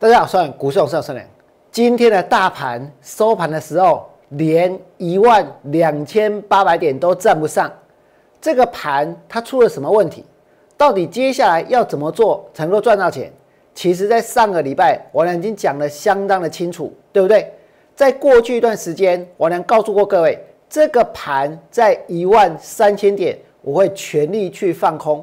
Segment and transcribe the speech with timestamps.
[0.00, 1.22] 大家好，我是股市老师梁。
[1.70, 7.70] 今天的大盘收盘的时候，连一万两千八百点都站不上。
[8.40, 10.24] 这个盘它出了什么问题？
[10.74, 13.30] 到底接下来要怎么做才能够赚到钱？
[13.74, 17.52] 其实，在上个礼拜，我俩已经讲的相当的清楚，对不对？
[17.94, 25.22] 在过去一段时间，我俩告诉过各位，这个盘在一万三千点，我会全力去放空。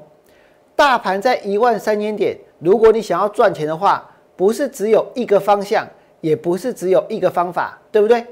[0.75, 5.85] 大盘在一万三千点，如果你想要赚钱的话，不是只有一个方向，
[6.21, 8.25] 也不是只有一个方法，对不对？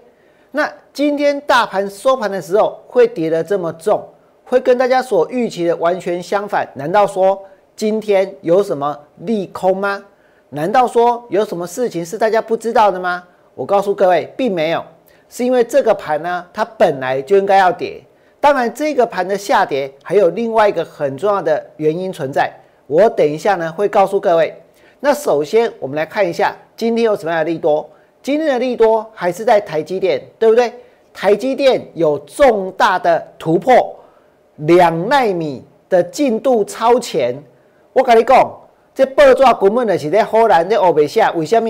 [0.51, 4.07] 那今天大盘收盘的时候会跌得这么重，
[4.45, 6.65] 会跟大家所预期的完全相反？
[6.75, 7.37] 难道说
[7.75, 10.01] 今天有什么利空吗？
[10.49, 13.23] 难道说有什么事情是大家不知道的吗？
[13.55, 14.81] 我告诉各位，并没有，
[15.27, 18.01] 是因为这个盘呢，它本来就应该要跌。
[18.39, 22.53] 当然，这个盘的下跌还有另外一个很重要的原因存在，
[22.85, 24.55] 我等一下呢会告诉各位。
[25.05, 27.87] 那首先，我们来看一下今天有什么样的利多。
[28.23, 30.73] 今天的利多还是在台积电，对不对？
[31.13, 33.95] 台积电有重大的突破，
[34.55, 37.35] 两纳米的进度超前。
[37.93, 38.51] 我跟你讲，
[38.95, 41.69] 这报纸根本就是在荷兰在欧美下，为什么？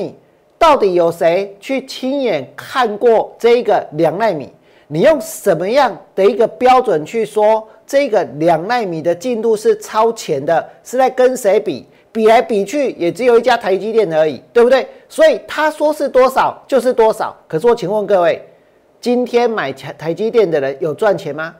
[0.57, 4.49] 到底有谁去亲眼看过这个两纳米？
[4.87, 10.69] 你用什么样的一个标准去说这个两纳米的进度是超前的？
[10.85, 11.85] 是在跟谁比？
[12.15, 14.87] 比来比去也只有一家台积电而已，对不对？
[15.09, 17.35] 所以他说是多少就是多少。
[17.45, 18.41] 可是我请问各位，
[19.01, 21.53] 今天买台台积电的人有赚钱吗？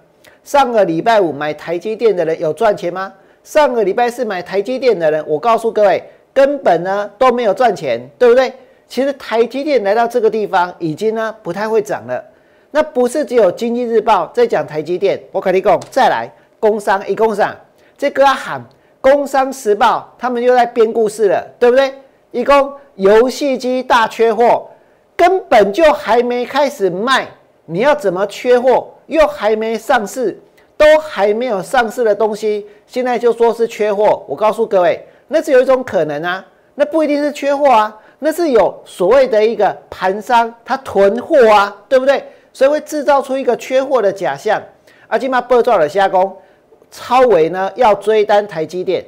[0.45, 3.11] 上个礼拜五买台积电的人有赚钱吗？
[3.43, 6.01] 上个礼拜四买台积电的人，我告诉各位，
[6.33, 8.53] 根本呢都没有赚钱，对不对？
[8.87, 12.23] 其实台积电来到这个地方已经呢不太会涨了。
[12.71, 17.53] 那不是只有经济日报在讲台积电，我肯定讲再来工商一工商，
[17.97, 18.63] 这个要喊。
[19.05, 21.93] 工商时报他们又在编故事了，对不对？
[22.31, 24.67] 一共游戏机大缺货，
[25.15, 27.27] 根本就还没开始卖，
[27.65, 28.87] 你要怎么缺货？
[29.05, 30.35] 又还没上市，
[30.75, 34.25] 都还没有上市的东西，现在就说是缺货。
[34.27, 42.27] 我告诉各位，那是有一种可能啊，那不一定是缺货啊，那是有所谓的一个盘商他囤货啊，对不对？
[42.51, 44.59] 所以会制造出一个缺货的假象。
[45.09, 46.35] 阿基玛报造了加工。
[46.91, 49.05] 超维呢要追单台积电，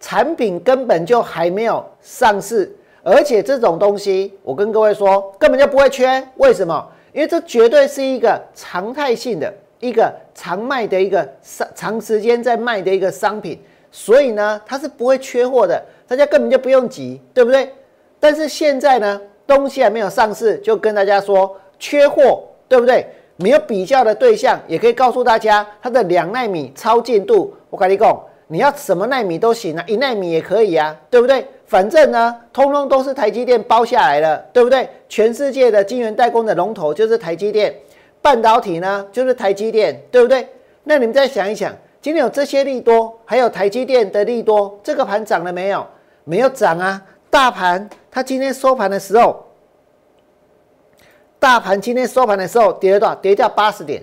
[0.00, 6.86] 产品根本就还没有上市，而且这种东西我跟各位说根本就不会缺，为什么？
[7.12, 17.72] 因为这绝对是一个常态性的一个常卖的一个商长时间在卖的一个商品，所以呢它是不会缺货的，大家根本就不用急，对不对？
[18.20, 23.06] 但是现在呢东西还没有上市，就跟大家说缺货，对不对？
[23.40, 27.54] 没有比较的对象，也可以告诉大家它的两纳米超进度。
[27.70, 31.46] 我跟你讲，你要什么纳米都行啊，一纳米也可以啊，对不对？
[31.66, 34.86] 反正呢，通通都是台积电包下来了，对不对？
[35.08, 37.74] 全世界的晶圆代工的龙头就是台积电，
[38.20, 40.46] 半导体呢就是台积电，对不对？
[40.84, 45.86] 那你们再想一想，今天有这些利多，还有台积电的利多，这个盘涨了没有？
[46.24, 47.00] 没有涨啊，
[47.30, 49.46] 大盘它今天收盘的时候。
[51.40, 53.14] 大盘今天收盘的时候跌了多少？
[53.14, 54.02] 跌掉八十点，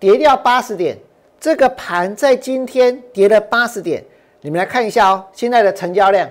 [0.00, 0.98] 跌掉八十点。
[1.38, 4.02] 这个盘在今天跌了八十点。
[4.40, 6.26] 你们来看一下哦，现在的成交量，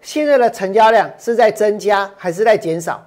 [0.00, 3.06] 现在的成交量是在增加还是在减少？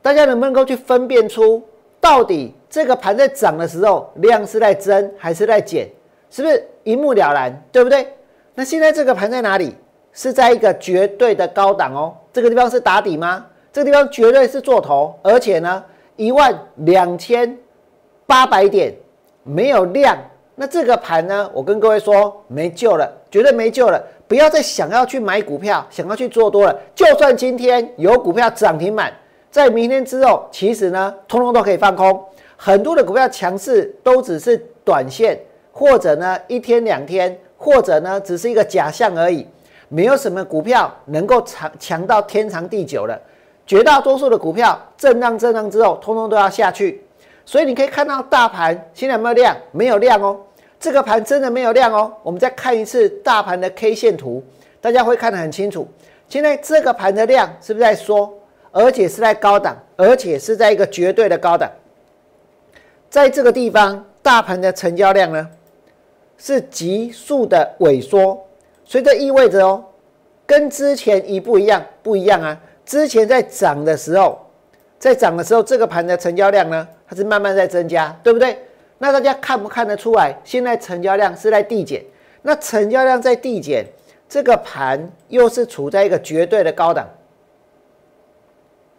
[0.00, 1.60] 大家能不能够去分辨出，
[2.00, 5.88] 到底这个盘在涨的时候量是在增还是在减？
[6.30, 7.60] 是不是一目了然？
[7.72, 8.06] 对不对？
[8.54, 9.74] 那现在这个盘在哪里？
[10.12, 12.16] 是在一个绝对的高档哦。
[12.32, 13.44] 这个地方是打底吗？
[13.78, 15.84] 这个地方绝对是做头，而且呢，
[16.16, 17.56] 一万两千
[18.26, 18.92] 八百点
[19.44, 20.18] 没有量，
[20.56, 24.04] 那这个盘呢，我跟各位说没救了，绝对没救了。
[24.26, 26.76] 不要再想要去买股票，想要去做多了。
[26.92, 29.12] 就算今天有股票涨停板，
[29.48, 32.20] 在明天之后，其实呢，通通都可以放空。
[32.56, 35.38] 很多的股票强势都只是短线，
[35.70, 39.46] 或者呢一天两天，或者呢只是一个假象而已。
[39.88, 43.16] 没有什么股票能够长强到天长地久了。
[43.68, 47.04] 绝大多数的股票震荡震荡之后，通通都要下去，
[47.44, 49.56] 所以你可以看到大盘现在有没有量？
[49.72, 50.40] 没有量哦，
[50.80, 52.10] 这个盘真的没有量哦。
[52.22, 54.42] 我们再看一次大盘的 K 线图，
[54.80, 55.86] 大家会看得很清楚。
[56.30, 58.32] 现在这个盘的量是不是在缩？
[58.72, 61.70] 而且是在高档，而且是在一个绝对的高档。
[63.10, 65.46] 在这个地方，大盘的成交量呢
[66.38, 68.42] 是急速的萎缩，
[68.86, 69.84] 所以这意味着哦，
[70.46, 71.84] 跟之前一不一样？
[72.02, 72.58] 不一样啊。
[72.88, 74.40] 之前在涨的时候，
[74.98, 78.58] 在涨的时候，这个盘的成交量呢，它是慢慢在增加，对不对？
[78.96, 80.34] 那大家看不看得出来？
[80.42, 82.02] 现在成交量是在递减，
[82.40, 83.84] 那成交量在递减，
[84.26, 87.06] 这个盘又是处在一个绝对的高档，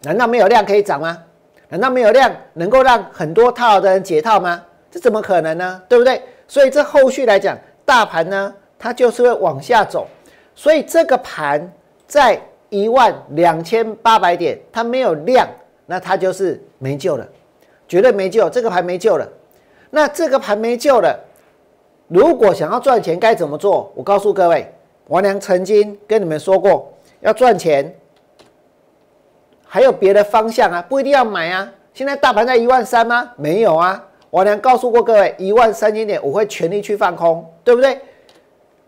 [0.02, 1.24] 难道没有量可以涨吗？
[1.68, 4.64] 难道没有量能够让很多套的人解套吗？
[4.88, 5.82] 这怎么可能呢？
[5.88, 6.22] 对不对？
[6.46, 10.06] 所以这后续来讲，大盘呢，它就是会往下走。
[10.54, 11.72] 所以这个盘
[12.06, 12.40] 在
[12.70, 15.46] 一万两千八百点，它没有量，
[15.86, 17.28] 那它就是没救了，
[17.86, 18.48] 绝对没救。
[18.48, 19.28] 这个盘没救了。
[19.90, 21.18] 那这个盘没救了，
[22.08, 23.92] 如果想要赚钱该怎么做？
[23.94, 24.72] 我告诉各位，
[25.08, 27.94] 王良曾经跟你们说过，要赚钱。
[29.66, 31.72] 还有别的方向啊，不一定要买啊。
[31.94, 33.30] 现在大盘在一万三吗？
[33.36, 34.04] 没有啊。
[34.30, 38.00] 王良告诉过各位，一万三千点我会全力去放空，对不对？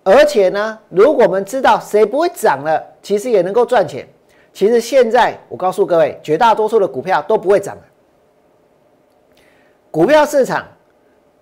[0.04, 4.06] 而且呢，如果我们知道谁不会涨了，其实也能够赚钱。
[4.52, 7.82] 其实现在我告诉各位，绝大多数的股票都不会涨了。
[9.90, 10.66] 股票市场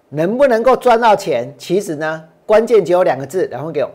[0.08, 1.52] 能不能够赚到钱？
[1.56, 3.90] 其实呢，关键只有两个字，然后给我，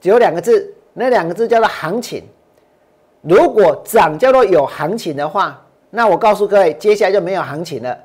[0.00, 2.22] 只有两个字，那两个字叫做行情。
[3.22, 7.98] 如果涨叫做有行情的话，那我告诉各位，接下来就没有行情了。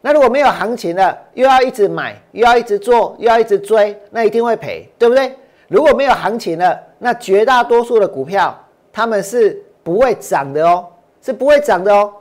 [0.00, 5.32] 那如果没有行情了，又要一直买，又要一直做，又要一直追，那一定会赔，对不对？
[5.72, 8.54] 如果没有行情了，那绝大多数的股票
[8.92, 10.86] 他们是不会涨的哦，
[11.22, 12.12] 是不会涨的哦。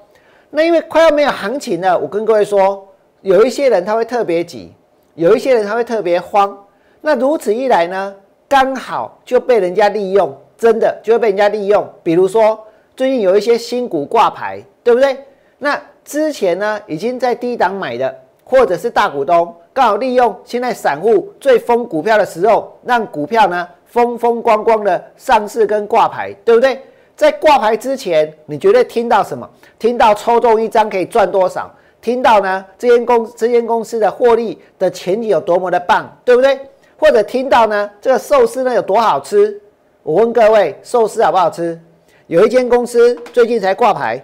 [0.50, 2.88] 那因为快要没有行情了，我跟各位说，
[3.20, 4.74] 有一些人他会特别急，
[5.16, 6.58] 有一些人他会特别慌。
[7.02, 8.16] 那如此一来呢，
[8.48, 10.34] 刚好就被人家利用。
[10.58, 12.64] 真的就会被人家利用，比如说
[12.96, 15.18] 最近有一些新股挂牌，对不对？
[15.58, 18.16] 那之前呢已经在低档买的，
[18.52, 26.78] 或者是大股东刚好利用现在散户最疯股票的时候，让股票呢风风光光的上市跟挂牌，对不对？
[27.16, 29.50] 在挂牌之前，你绝对听到什么？
[29.80, 31.74] 听到抽中一张可以赚多少？
[32.02, 36.60] 听到呢这间公这间公司的获利的前景有多么的棒，对不对？
[36.98, 39.58] 或者听到呢这个寿司呢有多好吃？
[40.04, 41.80] 我问各位，寿司好不好吃？
[42.28, 44.22] 有一间公司最近才挂牌，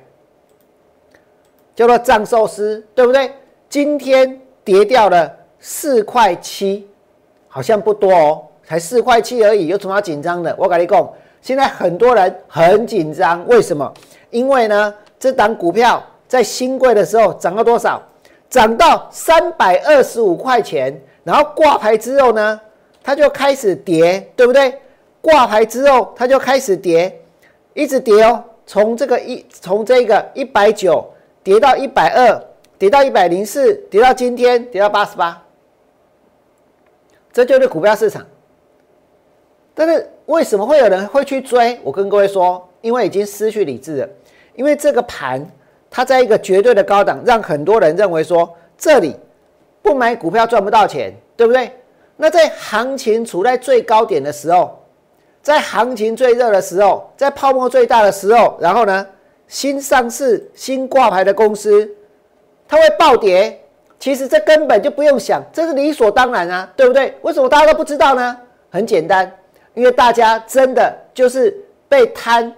[1.73, 3.31] 叫做藏寿司，对不对？
[3.69, 6.87] 今天跌掉了四块七，
[7.47, 10.55] 好像不多哦，才四块七而已，有什么要紧张的？
[10.57, 11.09] 我跟你讲，
[11.41, 13.93] 现在很多人很紧张，为什么？
[14.29, 18.01] 因为呢，这档股票在新贵的时候涨到多少？
[18.49, 22.59] 涨到三百二十五块钱，然后挂牌之后呢，
[23.03, 24.73] 它就开始跌，对不对？
[25.19, 27.19] 挂牌之后，它就开始跌，
[27.73, 28.41] 一直跌哦。
[28.65, 31.05] 从这个一，从这个一百九
[31.43, 32.41] 跌到一百二，
[32.77, 35.44] 跌到一百零四，跌到今天跌到八十八。
[37.33, 38.25] 这就是股票市场。
[39.74, 41.79] 但是为什么会有人会去追？
[41.83, 44.09] 我跟各位说，因为已经失去理智了。
[44.56, 45.45] 因为这个盘
[45.89, 49.15] 它在一个绝对的高档，让很多人认为说这里
[49.81, 51.71] 不买股票赚不到钱，对不对？
[52.15, 54.77] 那在行情处在最高点的时候。
[55.39, 59.07] 在行情最热的时候，在泡沫最大的时候，然后呢，
[59.47, 61.89] 新上市、新挂牌的公司，
[62.67, 63.59] 它会暴跌。
[63.99, 67.17] 其实这根本就不用想，这是理所当然啊，对不对？
[67.23, 68.37] 为什么大家都不知道呢？
[68.69, 69.31] 很简单，
[69.73, 71.55] 因为大家真的就是
[71.89, 72.53] 被贪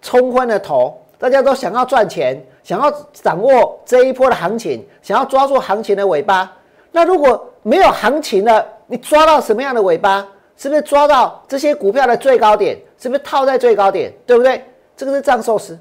[0.00, 6.56] 冲昏了头，大家都想要赚钱，想要掌握这一波的行情，想要抓住行情的尾巴。
[6.92, 10.24] 那如果没有行情了，你抓到什么样的尾巴？
[10.56, 12.78] 是不是抓到这些股票的最高点？
[12.96, 14.12] 是不是套在最高点？
[14.24, 14.64] 对不对？
[14.96, 15.76] 这个是藏寿司。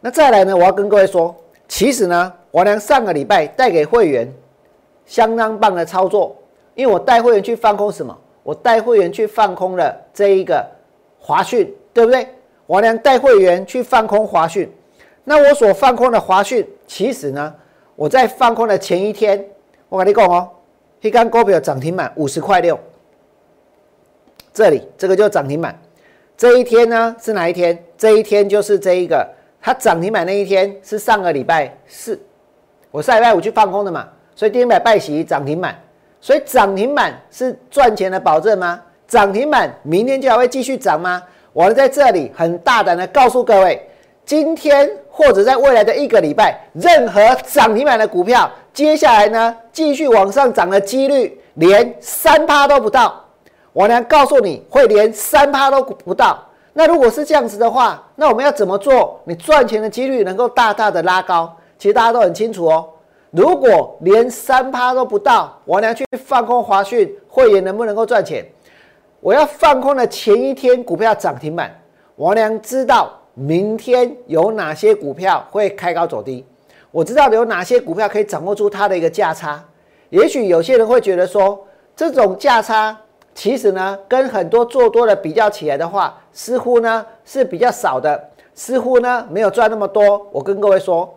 [0.00, 0.54] 那再来呢？
[0.54, 1.34] 我要跟各位说，
[1.68, 4.32] 其实呢，我良上个礼拜带给会员
[5.06, 6.34] 相当棒的操作，
[6.74, 8.18] 因为我带会员去放空什么？
[8.42, 10.66] 我带会员去放空了这一个
[11.18, 12.26] 华讯，对不对？
[12.66, 14.70] 我良带会员去放空华讯。
[15.24, 17.54] 那我所放空的华讯，其实呢，
[17.94, 19.44] 我在放空的前一天，
[19.90, 20.48] 我跟你讲哦，
[21.02, 22.78] 一根股票涨停板五十块六。
[24.54, 25.78] 这里这个就涨停板，
[26.36, 27.84] 这一天呢是哪一天？
[27.98, 29.28] 这一天就是这一个，
[29.60, 32.20] 它涨停板那一天是上个礼拜四，
[32.90, 35.76] 我上礼拜五去放空的嘛，所以第一百拜喜涨停板，
[36.20, 38.80] 所以涨停板是赚钱的保证吗？
[39.06, 41.22] 涨停板明天就还会继续涨吗？
[41.52, 43.88] 我在这里很大胆的告诉各位，
[44.24, 53.24] 今天或者在未来的一个礼拜，任何涨停板的股票，接下来呢继续往上涨的几率连三趴都不到。
[53.72, 56.47] 我娘告诉你会连三趴都不到，
[56.78, 59.20] 那如果是这样子的话，那我们要怎么做？
[59.24, 61.52] 你赚钱的几率能够大大的拉高。
[61.76, 62.88] 其实大家都很清楚哦。
[63.32, 68.46] 如果连三趴都不到，我娘去放空华讯会员能不能够赚钱？
[69.18, 71.76] 我要放空的前一天股票涨停板，
[72.14, 76.46] 我娘知道明天有哪些股票会开高走低，
[76.92, 79.60] 我知道有哪些股票可以掌握住它的一个价差。
[80.10, 81.66] 也许有些人会觉得说，
[81.96, 82.96] 这种价差。
[83.38, 88.20] 其实呢，跟很多做多的比较起来的话，似乎呢是比较少的，
[88.52, 90.26] 似乎呢没有赚那么多。
[90.32, 91.14] 我跟各位说，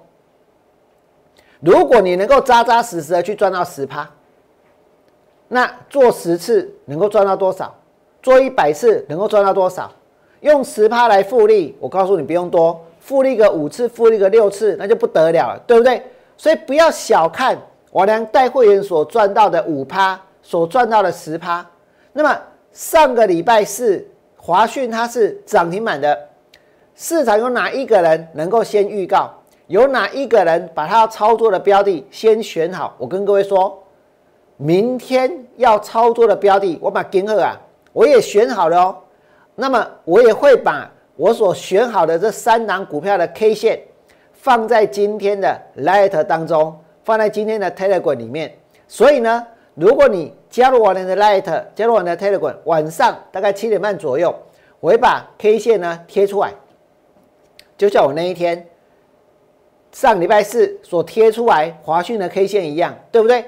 [1.61, 4.07] 如果你能够扎扎实实的去赚到十趴，
[5.47, 7.73] 那做十次能够赚到多少？
[8.21, 9.91] 做一百次能够赚到多少？
[10.41, 16.05] 用十趴来复利，我告诉你不用多，复利个五次，复利个六次，那就不得了了，对不对？
[16.37, 17.57] 所以不要小看
[17.89, 21.65] 我俩带会员所赚到的五趴，所赚到的十趴。
[22.13, 22.37] 那么
[22.71, 26.17] 上个礼拜四华讯它是涨停板的，
[26.95, 29.31] 市场有哪一个人能够先预告？
[29.67, 32.93] 有哪一个人把他要操作的标的先选好？
[32.97, 33.81] 我跟各位说，
[34.57, 37.57] 明天要操作的标的，我把金鹤啊，
[37.93, 38.97] 我也选好了哦。
[39.55, 43.79] 那么我也会把我所选好的这三档股票的 K 线
[44.33, 48.53] 放在今天的 Light 当中，放在今天的 Telegram 里面。
[48.87, 49.47] 所以呢，
[49.81, 54.31] 如果你加入我的 Light，加入我的 Telegram，晚上大概七点半左右，
[54.79, 56.53] 我会把 K 线呢贴出来，
[57.75, 58.67] 就像我那一天。
[59.91, 63.43] 上礼拜四所贴出来华讯的 K 线一样，对不对？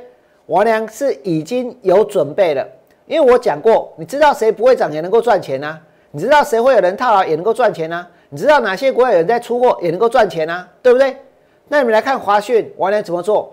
[0.47, 2.67] 王良是已经有准备了，
[3.05, 5.79] 因为我讲过，你知道谁不会涨也能够赚钱呢？
[6.09, 8.07] 你知道谁会有人套牢也能够赚钱呢？
[8.29, 10.67] 你知道哪些股有人在出货也能够赚钱呢？
[10.81, 11.15] 对不对？
[11.67, 13.52] 那你们来看华讯，王良怎么做？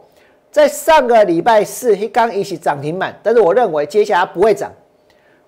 [0.50, 4.70] 在上个礼拜四刚一起涨停板，但是我认为接下来不会涨，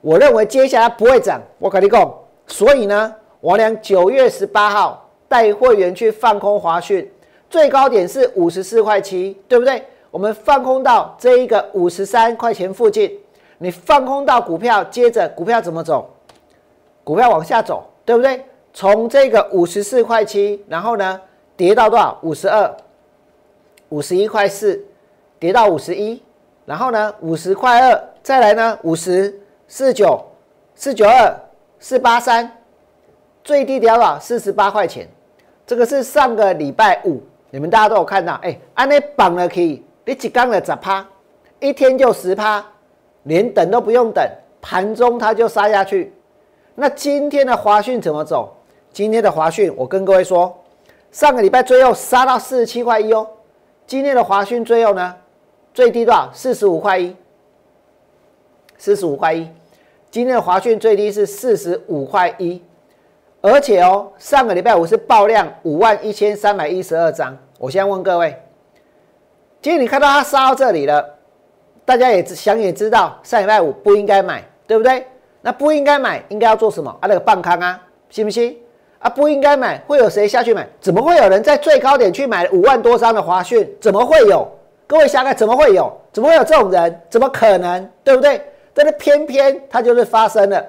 [0.00, 2.14] 我认为接下来不会涨，我跟你讲，
[2.46, 7.10] 所以呢，王良九月十八号带会员去放空华讯。
[7.50, 9.82] 最高点是五十四块七，对不对？
[10.10, 13.18] 我们放空到这一个五十三块钱附近，
[13.58, 16.08] 你放空到股票，接着股票怎么走？
[17.04, 18.44] 股票往下走，对不对？
[18.72, 21.20] 从这个五十四块七，然后呢，
[21.56, 22.18] 跌到多少？
[22.22, 22.74] 五十二，
[23.90, 24.82] 五十一块四，
[25.42, 26.22] 跌到五十一，
[26.64, 30.24] 然后呢，五十块二，再来呢，五十四九，
[30.76, 31.34] 四九二，
[31.80, 32.48] 四八三，
[33.42, 34.16] 最低跌到？
[34.20, 35.08] 四十八块钱，
[35.66, 37.20] 这个是上个礼拜五。
[37.50, 41.04] 你们大家都有看到，哎，安内绑了可以，你几缸了十趴，
[41.58, 42.64] 一天就十趴，
[43.24, 44.24] 连等都不用等，
[44.60, 46.14] 盘中它就杀下去。
[46.76, 48.56] 那今天的华讯怎么走？
[48.92, 50.56] 今天的华讯，我跟各位说，
[51.10, 53.26] 上个礼拜最后杀到四十七块一哦，
[53.88, 55.16] 今天的华讯最后呢，
[55.74, 56.30] 最低多少？
[56.32, 57.16] 四十五块一，
[58.76, 59.48] 四十五块一，
[60.10, 62.62] 今天的华讯最低是四十五块一。
[63.40, 67.36] 而且哦，上个礼拜五是爆量五万一千三百一十二张。
[67.58, 68.40] 我先问各位，
[69.60, 71.18] 今天你看到它杀到这里了，
[71.84, 75.04] 大家也想也知道，上礼拜五不应该买，对不对？
[75.40, 76.88] 那不应该买，应该要做什么？
[77.00, 78.56] 啊，那个半康啊，信不信？
[79.00, 80.68] 啊，不应该买，会有谁下去买？
[80.80, 83.68] 怎么会有人在最高点去买五万多张的华讯？
[83.80, 84.46] 怎么会有？
[84.92, 85.90] 各位想想，怎么会有？
[86.12, 87.00] 怎么会有这种人？
[87.08, 87.90] 怎么可能？
[88.04, 88.44] 对不对？
[88.74, 90.62] 但是偏偏它就是发生了。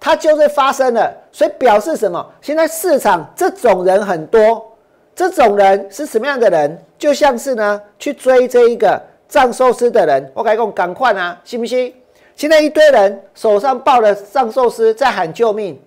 [0.00, 2.28] 它就是发生了，所以表示什么？
[2.40, 4.68] 现在市场这种人很多，
[5.14, 6.76] 这种人是什么样的人？
[6.98, 10.28] 就像是呢，去追这一个藏寿司的人。
[10.34, 11.94] 我跟你讲，赶快啊，信不信？
[12.34, 15.80] 现在一堆人手上抱了藏寿司，在喊救命，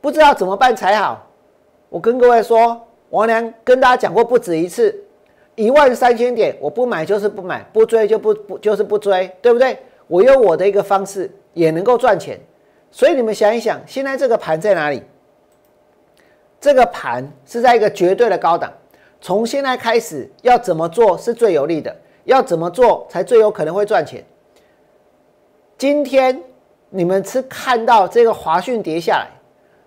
[0.00, 1.24] 不知道怎么办才好。
[1.90, 2.76] 我跟各位说，
[3.10, 4.92] 王良跟大家讲过不止一次，
[5.58, 9.76] 一万三千点，我不买就是不买，不追就不不就是不追，对不对？
[10.06, 12.38] 我用我的一个方式，也能够赚钱。
[12.92, 15.02] 所以你们想一想，现在这个盘在哪里？
[16.60, 18.72] 这个盘是在一个绝对的高档。
[19.20, 21.94] 从现在开始要怎么做是最有利的？
[22.22, 24.24] 要怎么做才最有可能会赚钱？
[25.76, 26.40] 今天
[26.88, 29.26] 你们是看到这个华讯跌下来，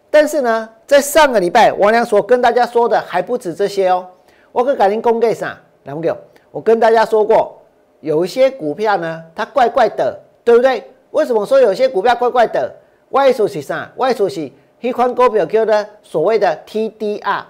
[0.09, 4.05] 但是呢，在上个礼拜王良所跟大家说的还不止这些哦。
[4.51, 5.57] 我可改天公给啥？
[5.83, 6.13] 来不给？
[6.51, 7.61] 我跟大家说过，
[8.01, 10.83] 有一些股票呢，它怪怪的，对不对？
[11.11, 12.71] 为什么说有些股票怪怪的？
[13.09, 13.91] 外属是啥？
[13.97, 17.43] 外属是一款股票叫的所谓的 TDR，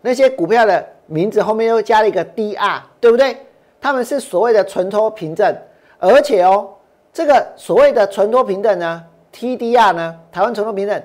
[0.00, 3.36] 那些股票的名字后面又加了一个 DR，对不对？
[3.80, 5.56] 他们是所谓的存托凭证，
[5.98, 6.68] 而且哦，
[7.12, 11.00] 这个所谓的存托凭证呢，TDR 呢，台湾存托凭证，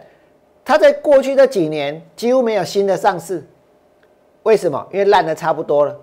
[0.66, 3.46] 它在过去这几年几乎没有新的上市，
[4.44, 4.86] 为什么？
[4.92, 5.98] 因为烂的差不多了。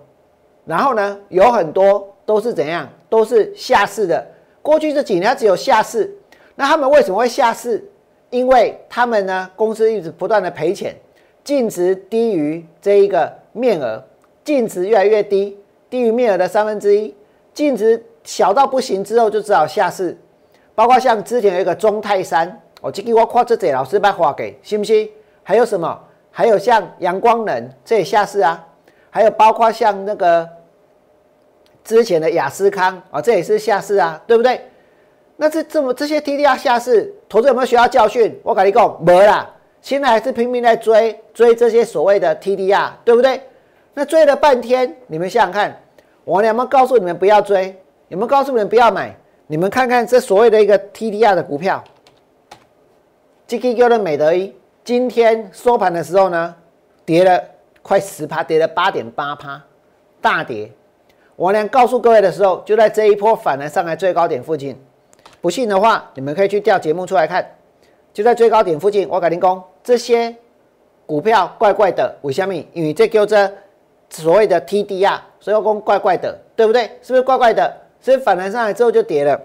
[0.65, 2.87] 然后呢，有很多都是怎样？
[3.09, 4.25] 都是下市的。
[4.61, 6.15] 过去这几年只有下市，
[6.55, 7.83] 那他们为什么会下市？
[8.29, 10.95] 因为他们呢，公司一直不断的赔钱，
[11.43, 14.01] 净值低于这一个面额，
[14.43, 15.57] 净值越来越低，
[15.89, 17.13] 低于面额的三分之一，
[17.53, 20.17] 净值小到不行之后就只好下市。
[20.73, 25.09] 包括像之前有一个中泰山，我这给我夸这这老师把话给，信不信？
[25.43, 25.99] 还有什么？
[26.31, 28.65] 还有像阳光能这也下市啊，
[29.09, 30.47] 还有包括像那个
[31.83, 34.61] 之前的雅思康啊，这也是下市啊，对不对？
[35.35, 38.39] 那这这么这些 TDR 下市，投资有没有学到教训？
[38.43, 39.49] 我跟你讲，没啦。
[39.81, 43.41] 现在还是拼命在追追这些所谓的 TDR，对不对？
[43.93, 45.81] 那追了半天，你们想想看，
[46.23, 47.75] 我有没有告诉你们不要追？
[48.09, 49.15] 有没有告诉你们不要买？
[49.47, 51.83] 你们看看这所谓的一个 TDR 的股票
[53.47, 56.55] ，GQ 的美德一，今天收盘的时候呢，
[57.05, 57.39] 跌了
[57.83, 59.61] 快十趴，跌了八点八趴，
[60.19, 60.71] 大跌。
[61.35, 64.75] 我俩告诉各位的时候，就在这一波反弹上来最高点附近。
[65.39, 67.45] 不信的话，你们可以去调节目出来看，
[68.11, 69.07] 就在最高点附近。
[69.07, 70.35] 我跟您讲，这些
[71.05, 72.55] 股票怪怪的，为什么？
[72.73, 73.37] 因为这叫做
[74.09, 76.89] 所谓的 TDR，所以我讲怪怪的，对不对？
[77.03, 77.71] 是不是怪怪的？
[77.99, 79.39] 所以反弹上来之后就跌了。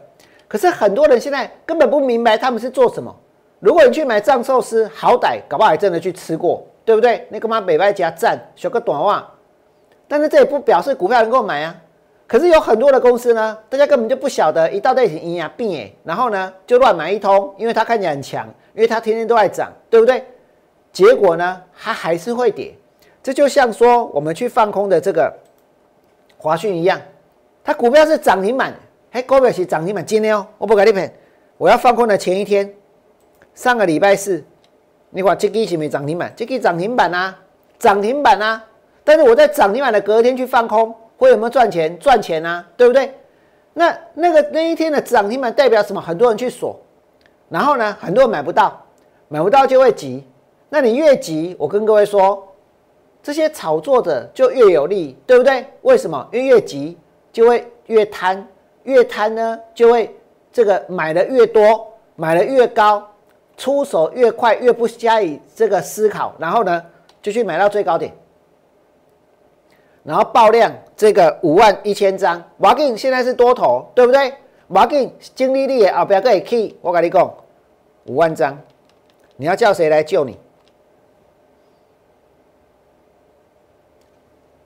[0.49, 3.15] 可是很多人现在根本不明白他们是做什么。
[3.59, 7.27] 如果你去买藏寿司，好歹搞不好还真的去吃过，对不对？
[7.31, 9.27] 那干嘛北外加赞，学个短袜？
[10.07, 11.75] 但是这也不表示股票能够买啊。
[12.29, 20.25] 可是有很多的公司呢，大家根本就不晓得一到这里营养病哎，然后呢就乱买一通，因为它看起来很强，因为它天天都在涨，对不对？
[20.93, 22.75] 结果呢，它还是会跌。
[23.23, 25.33] 这就像说我们去放空的这个
[26.37, 27.01] 华讯一样，
[27.65, 28.75] 它股票是涨停板，
[29.11, 31.13] 嘿，股票是涨停板，今天哦，我不给你骗，
[31.59, 32.73] 我要放空的前一天，
[33.57, 34.45] 上个礼拜四，
[35.11, 37.37] 你看这个是没涨停板，这个涨停板啊，
[37.81, 38.65] 涨停板啊，
[39.03, 40.95] 但是我在涨停板的隔天去放空。
[41.19, 41.99] 会有没有赚钱？
[41.99, 43.15] 赚钱啊，对不对？
[43.73, 45.99] 那那个那一天的涨停板代表什么？
[45.99, 46.79] 很多人去锁，
[47.49, 48.85] 然后呢，很多人买不到，
[49.29, 50.23] 买不到就会急。
[50.69, 52.47] 那你越急，我跟各位说，
[53.23, 55.65] 这些炒作者就越有利，对不对？
[55.81, 56.29] 为什么？
[56.33, 56.99] 因为越急
[57.33, 58.47] 就会越贪，
[58.83, 60.15] 越贪呢就会
[60.53, 63.11] 这个买的越多，买的越高，
[63.57, 66.83] 出手越快，越不加以这个思考，然后呢
[67.23, 68.13] 就去买到最高点。
[70.03, 74.33] 然后爆量这个五万一千张，马进现在是多头，对不对？
[74.69, 77.35] 马进经历力也后边可以 key，我跟你讲，
[78.07, 78.57] 五万张，
[79.37, 80.39] 你要叫谁来救你？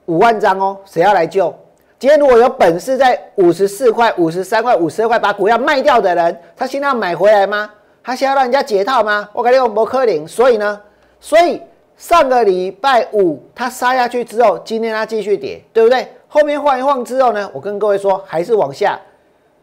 [0.07, 1.53] 五万张哦，谁要来救？
[1.97, 7.71] 今天如果有本事在五十四块、五十三块、五十二块把股票卖掉的人，他现在要买回来吗？
[8.03, 9.29] 他想要让人家解套吗？
[9.33, 10.27] 我跟你讲，不可能。
[10.27, 10.81] 所以呢，
[11.19, 11.61] 所以。
[11.97, 16.07] 上个礼拜五它杀下去之后，今天它继续跌，对不对？
[16.27, 18.99] 后面晃一晃之后呢，我跟各位说还是往下。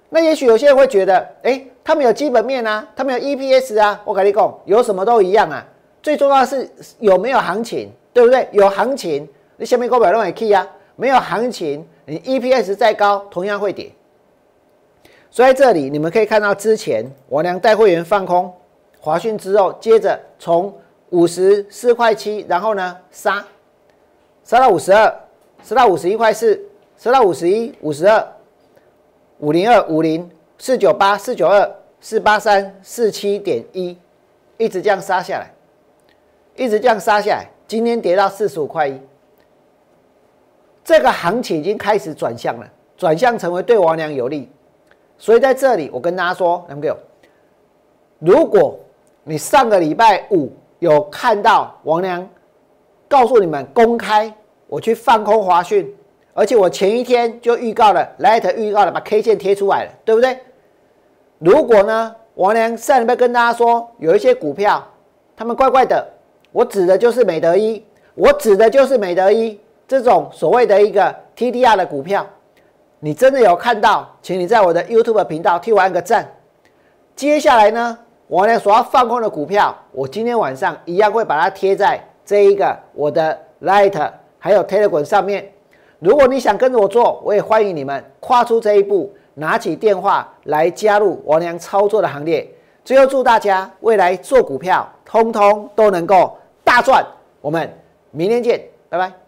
[0.08, 5.66] 那也许有些人会觉得，哎，他们有基本面啊，他们有 EPS 啊，我跟你讲，有什么都一样啊。
[6.00, 6.70] 最重要的是
[7.00, 8.46] 有没有行情，对不对？
[8.52, 10.64] 有行情，你下面股票都会 key 啊。
[10.94, 13.90] 没有行情，你 EPS 再高，同样会跌。
[15.38, 18.52] 所以在这里你们可以看到，之前我娘带会员放空
[18.98, 20.76] 华讯之后，接着从。
[21.10, 23.42] 五十四块七，然后呢杀，
[24.44, 25.10] 杀到五十二，
[25.62, 26.60] 杀到五十一块四，
[26.98, 28.22] 杀到五十一，五十二，
[29.38, 31.66] 五零二，五零四九八，四九二，
[31.98, 33.96] 四八三，四七点一，
[34.58, 35.50] 一直这样杀下来，
[36.56, 39.00] 一直这样杀下来，今天跌到四十五块一，
[40.84, 44.50] 这个行情已经开始转向了，转向成为对王良有利，
[45.18, 46.96] 所以在这里我跟大家说，两个，
[48.18, 48.78] 如果
[49.24, 50.50] 你上个礼拜五。
[50.80, 52.24] 有看到王良
[53.08, 54.32] 告诉你们公开，
[54.68, 55.92] 我去放空华讯，
[56.32, 60.38] 而且我前一天就预告了，Light 预告了，把 K 线贴出来了，对不对？
[61.40, 64.86] 如果呢，王良上礼拜跟大家说有一些股票，
[65.36, 66.06] 他们怪怪的，
[66.52, 72.24] 我指的就是美德一，我指的就是美德一这种所谓的一个 TDR 的股票，
[73.00, 76.28] 你真的有看到，请你在我的 YouTube 频道替我按个赞。
[77.14, 77.98] 接下来呢？
[78.26, 85.50] 我呢所要放空的股票，我今天晚上一样会把它贴在这一个我的 Light 还有 Telegram 上面。
[85.98, 92.46] 如果你想跟着我做，我也欢迎你们跨出这一步，拿起电话来加入王良操作的行列。
[92.84, 97.04] 最后祝大家未来做股票，通通都能够大赚。
[97.40, 97.72] 我们
[98.10, 99.27] 明天见，拜拜。